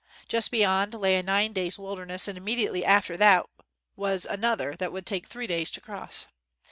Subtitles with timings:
[0.27, 3.45] Just beyond, lay a nine days' wilderness and immediately after that
[3.95, 6.25] was another that would take three days to cross.